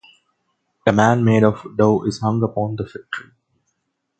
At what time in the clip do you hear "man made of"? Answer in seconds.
0.91-1.77